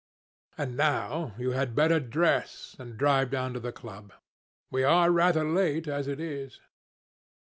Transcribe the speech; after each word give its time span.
And 0.57 0.75
now 0.75 1.35
you 1.37 1.51
had 1.51 1.75
better 1.75 1.99
dress 1.99 2.75
and 2.79 2.97
drive 2.97 3.29
down 3.29 3.53
to 3.53 3.59
the 3.59 3.71
club. 3.71 4.13
We 4.71 4.83
are 4.83 5.11
rather 5.11 5.43
late, 5.43 5.87
as 5.87 6.07
it 6.07 6.19
is." 6.19 6.59